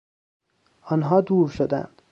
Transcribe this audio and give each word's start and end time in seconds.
آنها 0.83 1.21
دور 1.21 1.49
شدند. 1.49 2.01